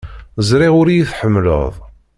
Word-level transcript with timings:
Ẓriɣ 0.49 0.73
ur 0.81 0.87
iyi-tḥemmleḍ. 0.89 1.73